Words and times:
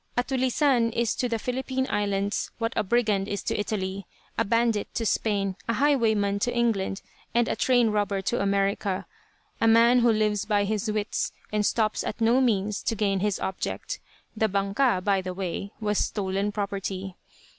A 0.17 0.23
"tulisane" 0.23 0.89
is 0.93 1.13
to 1.13 1.29
the 1.29 1.37
Philippine 1.37 1.85
Islands 1.87 2.49
what 2.57 2.73
a 2.75 2.81
brigand 2.83 3.27
is 3.27 3.43
to 3.43 3.55
Italy, 3.59 4.07
a 4.35 4.43
bandit 4.43 4.91
to 4.95 5.05
Spain, 5.05 5.55
a 5.67 5.73
highwayman 5.73 6.39
to 6.39 6.51
England, 6.51 7.03
and 7.35 7.47
a 7.47 7.55
train 7.55 7.91
robber 7.91 8.19
to 8.23 8.41
America; 8.41 9.05
a 9.61 9.67
man 9.67 9.99
who 9.99 10.11
lives 10.11 10.43
by 10.43 10.63
his 10.63 10.91
wits, 10.91 11.33
and 11.53 11.63
stops 11.67 12.03
at 12.03 12.19
no 12.19 12.41
means 12.41 12.81
to 12.81 12.95
gain 12.95 13.19
his 13.19 13.39
object. 13.41 13.99
The 14.35 14.47
"banca," 14.47 15.01
by 15.03 15.21
the 15.21 15.35
way, 15.35 15.71
was 15.79 15.99
stolen 15.99 16.51
property. 16.51 17.15